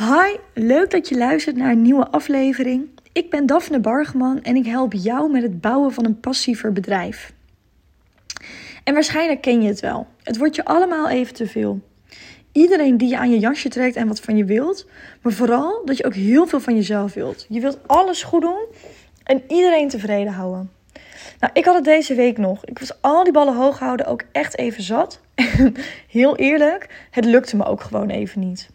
Hi, 0.00 0.36
leuk 0.54 0.90
dat 0.90 1.08
je 1.08 1.16
luistert 1.16 1.56
naar 1.56 1.70
een 1.70 1.82
nieuwe 1.82 2.08
aflevering. 2.08 2.88
Ik 3.12 3.30
ben 3.30 3.46
Daphne 3.46 3.80
Bargeman 3.80 4.42
en 4.42 4.56
ik 4.56 4.66
help 4.66 4.92
jou 4.92 5.30
met 5.30 5.42
het 5.42 5.60
bouwen 5.60 5.92
van 5.92 6.04
een 6.04 6.20
passiever 6.20 6.72
bedrijf. 6.72 7.32
En 8.84 8.94
waarschijnlijk 8.94 9.40
ken 9.40 9.62
je 9.62 9.68
het 9.68 9.80
wel. 9.80 10.06
Het 10.22 10.38
wordt 10.38 10.56
je 10.56 10.64
allemaal 10.64 11.08
even 11.08 11.34
te 11.34 11.46
veel. 11.46 11.80
Iedereen 12.52 12.96
die 12.96 13.08
je 13.08 13.18
aan 13.18 13.30
je 13.30 13.38
jasje 13.38 13.68
trekt 13.68 13.96
en 13.96 14.08
wat 14.08 14.20
van 14.20 14.36
je 14.36 14.44
wilt, 14.44 14.86
maar 15.22 15.32
vooral 15.32 15.82
dat 15.84 15.96
je 15.96 16.04
ook 16.04 16.14
heel 16.14 16.46
veel 16.46 16.60
van 16.60 16.74
jezelf 16.74 17.14
wilt. 17.14 17.46
Je 17.48 17.60
wilt 17.60 17.78
alles 17.86 18.22
goed 18.22 18.42
doen 18.42 18.66
en 19.24 19.42
iedereen 19.48 19.88
tevreden 19.88 20.32
houden. 20.32 20.70
Nou, 21.40 21.52
ik 21.52 21.64
had 21.64 21.74
het 21.74 21.84
deze 21.84 22.14
week 22.14 22.38
nog. 22.38 22.64
Ik 22.64 22.78
was 22.78 23.02
al 23.02 23.24
die 23.24 23.32
ballen 23.32 23.56
hoog 23.56 23.78
houden 23.78 24.06
ook 24.06 24.22
echt 24.32 24.58
even 24.58 24.82
zat. 24.82 25.20
heel 26.08 26.36
eerlijk, 26.36 27.06
het 27.10 27.24
lukte 27.24 27.56
me 27.56 27.64
ook 27.64 27.80
gewoon 27.80 28.10
even 28.10 28.40
niet. 28.40 28.68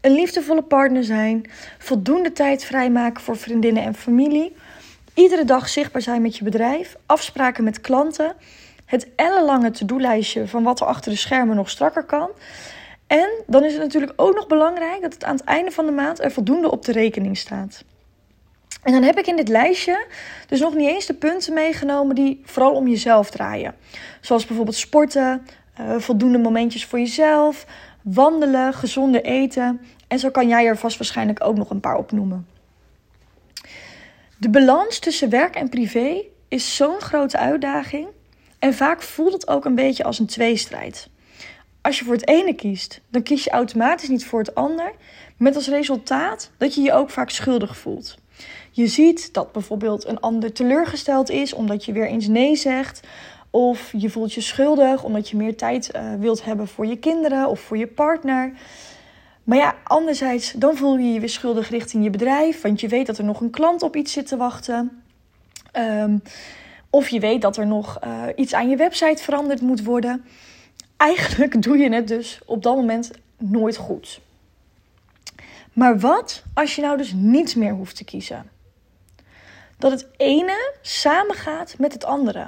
Een 0.00 0.12
liefdevolle 0.12 0.62
partner 0.62 1.04
zijn, 1.04 1.50
voldoende 1.78 2.32
tijd 2.32 2.64
vrijmaken 2.64 3.22
voor 3.22 3.36
vriendinnen 3.36 3.82
en 3.82 3.94
familie, 3.94 4.56
iedere 5.14 5.44
dag 5.44 5.68
zichtbaar 5.68 6.02
zijn 6.02 6.22
met 6.22 6.36
je 6.36 6.44
bedrijf, 6.44 6.96
afspraken 7.06 7.64
met 7.64 7.80
klanten, 7.80 8.34
het 8.84 9.08
ellenlange 9.16 9.70
to-do-lijstje 9.70 10.46
van 10.46 10.62
wat 10.62 10.80
er 10.80 10.86
achter 10.86 11.10
de 11.10 11.18
schermen 11.18 11.56
nog 11.56 11.70
strakker 11.70 12.04
kan. 12.04 12.30
En 13.06 13.28
dan 13.46 13.64
is 13.64 13.72
het 13.72 13.82
natuurlijk 13.82 14.12
ook 14.16 14.34
nog 14.34 14.46
belangrijk 14.46 15.00
dat 15.02 15.12
het 15.12 15.24
aan 15.24 15.36
het 15.36 15.44
einde 15.44 15.70
van 15.70 15.86
de 15.86 15.92
maand 15.92 16.22
er 16.22 16.32
voldoende 16.32 16.70
op 16.70 16.84
de 16.84 16.92
rekening 16.92 17.36
staat. 17.36 17.84
En 18.82 18.92
dan 18.92 19.02
heb 19.02 19.18
ik 19.18 19.26
in 19.26 19.36
dit 19.36 19.48
lijstje 19.48 20.06
dus 20.46 20.60
nog 20.60 20.74
niet 20.74 20.88
eens 20.88 21.06
de 21.06 21.14
punten 21.14 21.54
meegenomen 21.54 22.14
die 22.14 22.40
vooral 22.44 22.72
om 22.72 22.88
jezelf 22.88 23.30
draaien. 23.30 23.74
Zoals 24.20 24.46
bijvoorbeeld 24.46 24.76
sporten, 24.76 25.46
uh, 25.80 25.96
voldoende 25.98 26.38
momentjes 26.38 26.84
voor 26.86 26.98
jezelf, 26.98 27.66
wandelen, 28.12 28.74
gezonder 28.74 29.24
eten. 29.24 29.80
En 30.08 30.18
zo 30.18 30.30
kan 30.30 30.48
jij 30.48 30.66
er 30.66 30.76
vast 30.76 30.98
waarschijnlijk 30.98 31.44
ook 31.44 31.56
nog 31.56 31.70
een 31.70 31.80
paar 31.80 31.96
opnoemen. 31.96 32.46
De 34.38 34.50
balans 34.50 34.98
tussen 34.98 35.30
werk 35.30 35.54
en 35.54 35.68
privé 35.68 36.24
is 36.48 36.76
zo'n 36.76 37.00
grote 37.00 37.38
uitdaging. 37.38 38.08
En 38.58 38.74
vaak 38.74 39.02
voelt 39.02 39.32
het 39.32 39.48
ook 39.48 39.64
een 39.64 39.74
beetje 39.74 40.04
als 40.04 40.18
een 40.18 40.26
tweestrijd. 40.26 41.08
Als 41.80 41.98
je 41.98 42.04
voor 42.04 42.14
het 42.14 42.28
ene 42.28 42.54
kiest, 42.54 43.00
dan 43.10 43.22
kies 43.22 43.44
je 43.44 43.50
automatisch 43.50 44.08
niet 44.08 44.26
voor 44.26 44.38
het 44.38 44.54
ander. 44.54 44.92
Met 45.36 45.56
als 45.56 45.68
resultaat 45.68 46.50
dat 46.56 46.74
je 46.74 46.80
je 46.80 46.92
ook 46.92 47.10
vaak 47.10 47.30
schuldig 47.30 47.76
voelt. 47.76 48.18
Je 48.70 48.86
ziet 48.86 49.34
dat 49.34 49.52
bijvoorbeeld 49.52 50.06
een 50.06 50.20
ander 50.20 50.52
teleurgesteld 50.52 51.30
is 51.30 51.52
omdat 51.52 51.84
je 51.84 51.92
weer 51.92 52.06
eens 52.06 52.26
nee 52.26 52.56
zegt. 52.56 53.00
Of 53.50 53.92
je 53.96 54.10
voelt 54.10 54.32
je 54.32 54.40
schuldig 54.40 55.04
omdat 55.04 55.28
je 55.28 55.36
meer 55.36 55.56
tijd 55.56 55.90
uh, 55.96 56.14
wilt 56.14 56.44
hebben 56.44 56.68
voor 56.68 56.86
je 56.86 56.98
kinderen 56.98 57.48
of 57.48 57.60
voor 57.60 57.76
je 57.76 57.86
partner. 57.86 58.52
Maar 59.44 59.58
ja, 59.58 59.74
anderzijds, 59.84 60.52
dan 60.52 60.76
voel 60.76 60.96
je 60.96 61.12
je 61.12 61.20
weer 61.20 61.28
schuldig 61.28 61.70
richting 61.70 62.04
je 62.04 62.10
bedrijf. 62.10 62.60
Want 62.60 62.80
je 62.80 62.88
weet 62.88 63.06
dat 63.06 63.18
er 63.18 63.24
nog 63.24 63.40
een 63.40 63.50
klant 63.50 63.82
op 63.82 63.96
iets 63.96 64.12
zit 64.12 64.26
te 64.26 64.36
wachten. 64.36 65.02
Um, 65.76 66.22
of 66.90 67.08
je 67.08 67.20
weet 67.20 67.42
dat 67.42 67.56
er 67.56 67.66
nog 67.66 67.98
uh, 68.04 68.22
iets 68.36 68.54
aan 68.54 68.68
je 68.68 68.76
website 68.76 69.22
veranderd 69.22 69.60
moet 69.60 69.84
worden. 69.84 70.24
Eigenlijk 70.96 71.62
doe 71.62 71.78
je 71.78 71.92
het 71.92 72.08
dus 72.08 72.40
op 72.44 72.62
dat 72.62 72.76
moment 72.76 73.10
nooit 73.36 73.76
goed. 73.76 74.20
Maar 75.72 75.98
wat 75.98 76.42
als 76.54 76.76
je 76.76 76.82
nou 76.82 76.96
dus 76.96 77.12
niets 77.12 77.54
meer 77.54 77.72
hoeft 77.72 77.96
te 77.96 78.04
kiezen? 78.04 78.50
Dat 79.78 79.90
het 79.90 80.06
ene 80.16 80.72
samengaat 80.82 81.74
met 81.78 81.92
het 81.92 82.04
andere. 82.04 82.46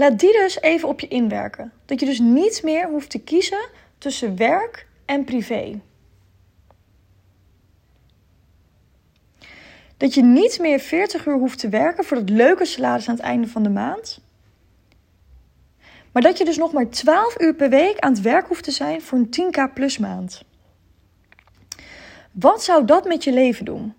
Laat 0.00 0.18
die 0.18 0.32
dus 0.32 0.60
even 0.60 0.88
op 0.88 1.00
je 1.00 1.08
inwerken. 1.08 1.72
Dat 1.84 2.00
je 2.00 2.06
dus 2.06 2.18
niet 2.18 2.62
meer 2.62 2.88
hoeft 2.88 3.10
te 3.10 3.22
kiezen 3.22 3.68
tussen 3.98 4.36
werk 4.36 4.86
en 5.04 5.24
privé. 5.24 5.80
Dat 9.96 10.14
je 10.14 10.22
niet 10.22 10.58
meer 10.58 10.78
40 10.78 11.26
uur 11.26 11.38
hoeft 11.38 11.58
te 11.58 11.68
werken 11.68 12.04
voor 12.04 12.16
het 12.16 12.30
leuke 12.30 12.64
salaris 12.64 13.08
aan 13.08 13.14
het 13.14 13.24
einde 13.24 13.48
van 13.48 13.62
de 13.62 13.68
maand. 13.68 14.20
Maar 16.12 16.22
dat 16.22 16.38
je 16.38 16.44
dus 16.44 16.56
nog 16.56 16.72
maar 16.72 16.88
12 16.88 17.40
uur 17.40 17.54
per 17.54 17.70
week 17.70 17.98
aan 17.98 18.12
het 18.12 18.22
werk 18.22 18.46
hoeft 18.46 18.64
te 18.64 18.70
zijn 18.70 19.02
voor 19.02 19.18
een 19.18 19.54
10k 19.54 19.72
plus 19.74 19.98
maand. 19.98 20.42
Wat 22.32 22.62
zou 22.62 22.84
dat 22.84 23.04
met 23.04 23.24
je 23.24 23.32
leven 23.32 23.64
doen? 23.64 23.94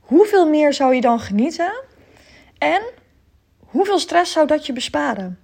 Hoeveel 0.00 0.48
meer 0.48 0.72
zou 0.72 0.94
je 0.94 1.00
dan 1.00 1.20
genieten? 1.20 1.82
En 2.58 2.82
Hoeveel 3.74 3.98
stress 3.98 4.32
zou 4.32 4.46
dat 4.46 4.66
je 4.66 4.72
besparen? 4.72 5.38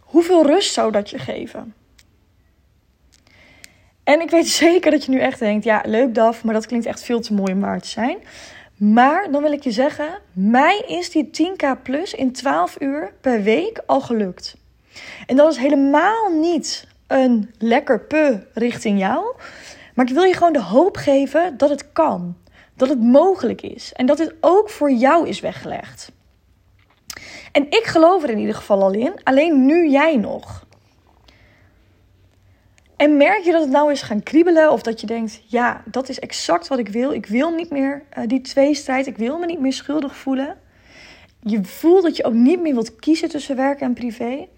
Hoeveel 0.00 0.46
rust 0.46 0.72
zou 0.72 0.92
dat 0.92 1.10
je 1.10 1.18
geven? 1.18 1.74
En 4.04 4.20
ik 4.20 4.30
weet 4.30 4.48
zeker 4.64 4.90
dat 4.90 5.04
je 5.04 5.10
nu 5.10 5.18
echt 5.18 5.38
denkt: 5.38 5.64
ja, 5.64 5.82
leuk 5.84 6.14
Daf, 6.14 6.44
maar 6.44 6.54
dat 6.54 6.66
klinkt 6.66 6.86
echt 6.86 7.02
veel 7.02 7.20
te 7.20 7.34
mooi 7.34 7.52
om 7.52 7.60
waar 7.60 7.80
te 7.80 7.88
zijn. 7.88 8.18
Maar 8.76 9.30
dan 9.30 9.42
wil 9.42 9.52
ik 9.52 9.62
je 9.62 9.70
zeggen: 9.70 10.18
mij 10.32 10.84
is 10.86 11.10
die 11.10 11.30
10k 11.32 11.82
plus 11.82 12.14
in 12.14 12.32
12 12.32 12.80
uur 12.80 13.12
per 13.20 13.42
week 13.42 13.82
al 13.86 14.00
gelukt. 14.00 14.56
En 15.26 15.36
dat 15.36 15.52
is 15.52 15.58
helemaal 15.58 16.32
niet 16.32 16.86
een 17.06 17.54
lekker 17.58 18.00
pu 18.00 18.46
richting 18.52 18.98
jou. 18.98 19.34
Maar 19.94 20.06
ik 20.06 20.14
wil 20.14 20.24
je 20.24 20.34
gewoon 20.34 20.52
de 20.52 20.62
hoop 20.62 20.96
geven 20.96 21.56
dat 21.56 21.70
het 21.70 21.92
kan. 21.92 22.36
Dat 22.76 22.88
het 22.88 23.00
mogelijk 23.00 23.60
is. 23.60 23.92
En 23.92 24.06
dat 24.06 24.16
dit 24.16 24.34
ook 24.40 24.70
voor 24.70 24.92
jou 24.92 25.28
is 25.28 25.40
weggelegd. 25.40 26.12
En 27.52 27.66
ik 27.70 27.84
geloof 27.84 28.22
er 28.22 28.30
in 28.30 28.38
ieder 28.38 28.54
geval 28.54 28.82
al 28.82 28.92
in, 28.92 29.12
alleen 29.22 29.66
nu 29.66 29.88
jij 29.88 30.16
nog. 30.16 30.66
En 32.96 33.16
merk 33.16 33.44
je 33.44 33.52
dat 33.52 33.60
het 33.60 33.70
nou 33.70 33.92
is 33.92 34.02
gaan 34.02 34.22
kriebelen 34.22 34.72
of 34.72 34.82
dat 34.82 35.00
je 35.00 35.06
denkt, 35.06 35.42
ja, 35.46 35.82
dat 35.84 36.08
is 36.08 36.18
exact 36.18 36.68
wat 36.68 36.78
ik 36.78 36.88
wil. 36.88 37.12
Ik 37.12 37.26
wil 37.26 37.50
niet 37.50 37.70
meer 37.70 38.02
uh, 38.18 38.26
die 38.26 38.40
tweestrijd, 38.40 39.06
ik 39.06 39.16
wil 39.16 39.38
me 39.38 39.46
niet 39.46 39.60
meer 39.60 39.72
schuldig 39.72 40.16
voelen. 40.16 40.58
Je 41.40 41.64
voelt 41.64 42.02
dat 42.02 42.16
je 42.16 42.24
ook 42.24 42.32
niet 42.32 42.60
meer 42.60 42.72
wilt 42.72 42.96
kiezen 42.96 43.28
tussen 43.28 43.56
werk 43.56 43.80
en 43.80 43.94
privé. 43.94 44.48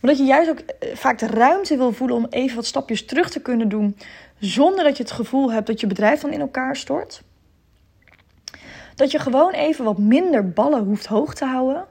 Maar 0.00 0.10
dat 0.10 0.18
je 0.18 0.24
juist 0.24 0.50
ook 0.50 0.58
eh, 0.58 0.96
vaak 0.96 1.18
de 1.18 1.26
ruimte 1.26 1.76
wil 1.76 1.92
voelen 1.92 2.16
om 2.16 2.26
even 2.30 2.56
wat 2.56 2.66
stapjes 2.66 3.04
terug 3.04 3.30
te 3.30 3.40
kunnen 3.40 3.68
doen. 3.68 3.96
Zonder 4.38 4.84
dat 4.84 4.96
je 4.96 5.02
het 5.02 5.12
gevoel 5.12 5.52
hebt 5.52 5.66
dat 5.66 5.80
je 5.80 5.86
bedrijf 5.86 6.20
dan 6.20 6.32
in 6.32 6.40
elkaar 6.40 6.76
stort. 6.76 7.22
Dat 8.94 9.10
je 9.10 9.18
gewoon 9.18 9.52
even 9.52 9.84
wat 9.84 9.98
minder 9.98 10.50
ballen 10.50 10.84
hoeft 10.84 11.06
hoog 11.06 11.34
te 11.34 11.44
houden. 11.44 11.84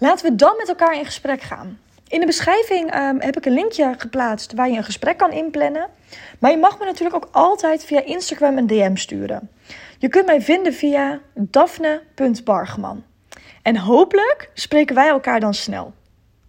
Laten 0.00 0.30
we 0.30 0.36
dan 0.36 0.54
met 0.56 0.68
elkaar 0.68 0.96
in 0.96 1.04
gesprek 1.04 1.40
gaan. 1.42 1.78
In 2.08 2.20
de 2.20 2.26
beschrijving 2.26 2.94
um, 2.94 3.20
heb 3.20 3.36
ik 3.36 3.46
een 3.46 3.52
linkje 3.52 3.94
geplaatst 3.98 4.52
waar 4.52 4.70
je 4.70 4.76
een 4.76 4.84
gesprek 4.84 5.18
kan 5.18 5.32
inplannen. 5.32 5.88
Maar 6.38 6.50
je 6.50 6.56
mag 6.56 6.78
me 6.78 6.84
natuurlijk 6.84 7.16
ook 7.16 7.28
altijd 7.32 7.84
via 7.84 8.04
Instagram 8.04 8.58
een 8.58 8.66
DM 8.66 8.96
sturen. 8.96 9.50
Je 9.98 10.08
kunt 10.08 10.26
mij 10.26 10.40
vinden 10.40 10.72
via 10.72 11.20
daphne.bargeman. 11.34 13.04
En 13.62 13.76
hopelijk 13.76 14.50
spreken 14.54 14.94
wij 14.94 15.08
elkaar 15.08 15.40
dan 15.40 15.54
snel. 15.54 15.92